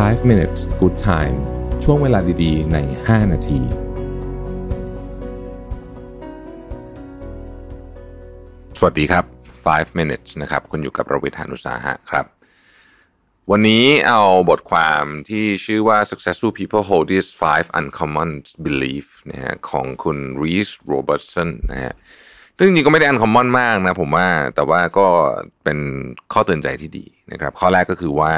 [0.00, 1.36] 5 minutes good time
[1.84, 3.60] ช่วงเวลาดีๆ ใน 5 นาที
[8.78, 9.24] สวัสดีครับ
[9.64, 12.26] 5 minutes นะครับ คุณอยู่กับประวิทยานุสาหะครับ
[13.50, 14.20] วันนี้เอา
[14.50, 18.30] บทความที่ชื่อว่า successful people hold these five uncommon
[18.66, 21.94] belief นะฮะของคุณ Reese Robertson นะฮะ
[22.58, 25.06] ซึ่งจริงๆก็ไม่ได้ uncommon มากนะผมว่าแต่ว่าก็
[25.64, 25.78] เป็น
[26.32, 28.34] ข้อเตือนใจที่ดีนะครับ ข้อแรกก็คือว่า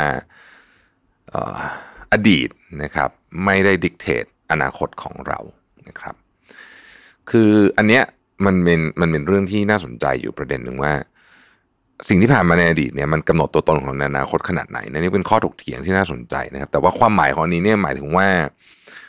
[2.13, 2.49] อดีต
[2.83, 3.11] นะครับ
[3.45, 5.39] ไม่ได้ดิกเตตอนาคตของเรา
[5.89, 6.15] นะครับ
[7.31, 8.03] คืออันเนี้ย
[8.47, 10.93] มันเป็นมันเป็นเรื่องที่น่าสนใจอยู่ประเด็นหนึ่งว่า
[12.09, 18.29] สิ่งที่ผ่านมาในอดีตเนี่ยมันกำหนดตัวตนของอนาคตขนาดไหนนนี่เป็นข้อถกเถียงที่น่าสนใจนะครับ แต่ว่าความหมายของนี้เนี่ยหมายถึงว่า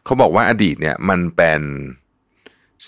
[0.05, 1.61] เขาบอกว่าอดีตเนี่ยมันเป็น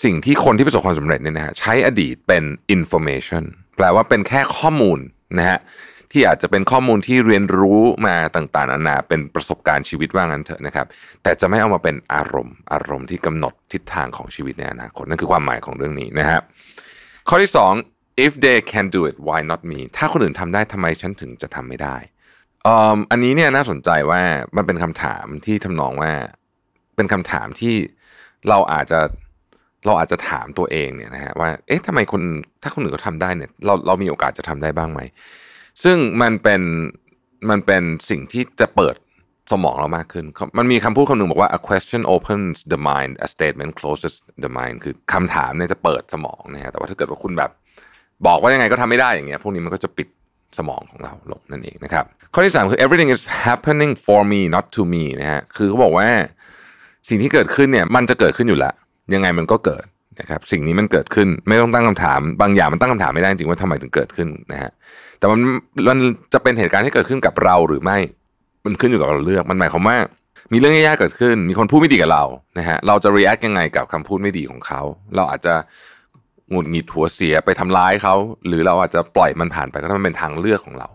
[0.04, 2.44] สิ่งที่คนที่ประสบความสำเร็จเนี่ยนะฮะใช้อดีตเป็น
[2.76, 3.44] information
[3.76, 4.98] แปลว่าเป็นแค่ข้อมูล
[5.38, 5.58] นะฮะ
[6.12, 10.86] ที่อาจจะเป็นข้อมูลที่เรียนรู้มาต่างๆนานาเป็นประสบการณ์ชีวิตว่างั้นเถอะนะครับ
[11.22, 16.40] แต่จะไม่เอามาเป็นอารมณ์ อารมณ์ที่กำหนดทิศทางของชีวิตในอนาคตนั่นคือความหมายของเรื่องนี้นะฮะ
[17.28, 17.72] ข้อที่สอง
[18.26, 21.96] if they can do it why not me ถ้าคนอื่นทำได้ทำไมฉันถึงจะทำไม่ได้
[23.10, 24.22] อันนี้เนี่ยน่าสนใจว่า
[24.56, 26.12] มันเป็นคำถามที่ทำนองว่า
[26.96, 27.74] เป็นคำถามที่
[28.48, 29.00] เราอาจจะ
[29.86, 32.22] เราอาจจะถามตัวเองเนี่ยนะฮะว่า เอ๊ะทำไมคน
[32.62, 35.00] ถ้าคนอื่นเขาทาได้เนี่ยเราเรามีโอกาสจะทำได้บ้างไหม
[35.84, 36.62] ซึ่งมันเป็น
[37.50, 38.96] มันเป็นสิ่งที่จะเปิด
[39.52, 40.26] สมองเรามากขึ้น
[40.58, 47.50] มันมีคำพูดคำหนึ่งบอกว่า a question opens the mind a statement closes the mind คือคำถามเนี่ยจะเปิดสมองนะฮะ แต่ว่าถ้าเกิดว่าคุณแบบ
[48.26, 50.08] บอกว่ายังไงก็ทำไม่ได้อย่างเงี้ย พวกนี้มันก็จะปิด
[50.58, 52.04] สมองของเราลงนั่นเองนะครับ
[52.34, 56.08] ข้อที่สามคือ everything is happening for me not to me นะฮะ คือเขาบอกว่า
[57.08, 58.74] สิ่งที่เกิดขึ้นเนี่ย มันจะเกิดขึ้นอยู่แล้ว
[59.14, 59.84] ยังไงมันก็เกิด
[60.20, 64.70] นะครับสิ่งนี้มันเกิดขึ้นไม่ต้องตั้งคำถาม บางอย่างมันตั้งคำถามไม่ได้จริงว่าทำไมถึงเกิดขึ้นนะฮะ
[65.18, 65.40] แต่มัน
[65.88, 65.98] มัน
[66.32, 67.98] จะเป็นเหตุการณ์ที่เกิดขึ้นกับเราหรือไม่
[68.64, 69.96] มันขึ้นอยู่กับเราเลือกมันหมายความว่า
[70.52, 72.24] มีเรื่องแย่ๆเกิดขึ้น มีคนพูดไม่ดีกับเรา
[72.58, 74.80] นะฮะเราจะ react ยังไงกับคำพูดไม่ดีของเขา
[75.16, 75.54] เราอาจจะ
[76.50, 78.14] หงุดหงิดหัวเสียไปทำร้ายเขา
[78.46, 80.88] หรือเราอาจจะปล่อยมันผ่านไปก็มันเป็นทางเลือกของเรา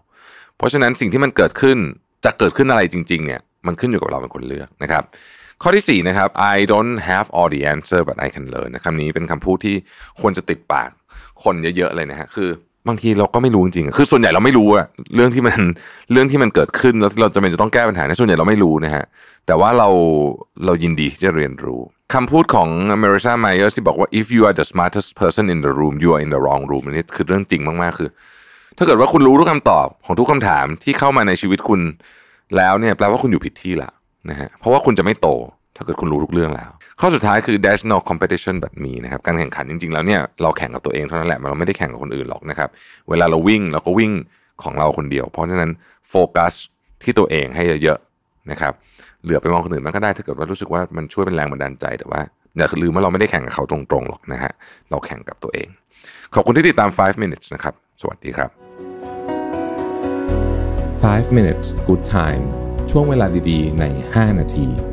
[0.58, 1.78] เพราะฉะนั้นสิ่งที่มันเกิดขึ้น
[2.26, 5.04] จะเกิดขึ้นอะไรจริง ๆ เนี่ย มันขึ้นอยู่กับเราเป็นคนเลือกนะครับ
[5.64, 9.76] ข้อที่4นะครับ I don't have all the answer but I can learn นะคำนี้เป็นคำพูดที่
[10.22, 10.90] ควรจะติดปาก
[11.44, 12.50] คนเยอะๆเลยนะฮะคือ
[12.88, 14.86] บางทีเราก็ไม่รู้จริงๆคือส่วนใหญ่เราไม่รู้อะ
[15.16, 15.60] เรื่องที่มัน
[16.12, 19.06] เรื่องที่มันเกิดขึ้นแล้วเราจะเป็นจะต้องแก้ปัญหาในส่วนใหญ่เราไม่รู้นะฮะ
[19.48, 19.90] แต่ว่าเรา
[20.66, 21.82] เรายินดีที่จะเรียนรู้
[22.14, 22.70] คำพูดของ
[23.04, 25.60] m a r i s a Myers ที่บอกว่า if you are the smartest person in
[25.66, 28.10] the room you are in the wrong room นนี้คือเรื่องจริงมากๆคือ
[28.78, 31.82] ถ้าเกิดว่าคุณรู้ทุกคำตอบของทุกคำถามที่เข้ามาในชีวิตคุณ
[32.58, 33.92] แล้วเนี่ยแปลว่าคุณอยู่ผิดที่ละ
[34.30, 35.30] นะฮะเพราะว่าคุณจะไม่โต
[35.76, 36.70] ถ้าเกิดคุณรู้ทุกเรื่องแล้ว
[37.00, 42.70] ข้อสุดท้ายคือ there's no competition but me นะครับการแข่งขันจริงๆแล้วเนี่ยเราแข่งกับตัวเองเท่านั้นแหละเราไม่ได้แข่งกับคนอื่นหรอกนะครับ
[43.10, 44.12] เวลาเราวิ่งเราก็วิ่ง
[44.64, 45.72] ของเราคนเดียว เพราะฉะนั้น
[46.10, 46.54] โฟกัส
[47.04, 48.74] ที่ตัวเองให้เยอะๆนะครับ
[49.24, 52.22] เหลือไปมองคนอื่นมันก็ได้ถ้าเกิดว่ารู้สึกว่ามันช่วยเป็นแรงบันดาลใจแต่ว่า
[52.58, 54.52] อย่าลืมว่าเราไม่ได้แข่งกับเขาตรงๆหรอกนะฮะ
[54.90, 55.68] เราแข่งกับตัวเอง
[56.34, 58.50] ขอบคุณที่ติดตาม 5 minutes นะครับ สวัสดีครับ
[61.04, 64.93] 5 minutes good time ช่วงเวลาดีๆ ใน 5 นาที